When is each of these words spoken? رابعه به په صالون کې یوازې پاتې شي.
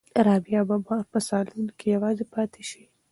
رابعه 0.25 0.61
به 0.67 0.75
په 1.11 1.19
صالون 1.27 1.67
کې 1.77 1.87
یوازې 1.95 2.25
پاتې 2.33 2.63
شي. 2.69 2.83